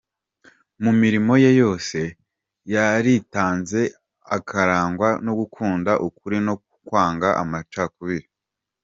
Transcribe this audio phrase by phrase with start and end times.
[0.83, 1.99] Mu mirimo ye yose
[2.73, 3.81] yaritanze
[4.37, 6.53] akarangwa no gukunda ukuri no
[6.87, 8.27] kwanga amacakubiri.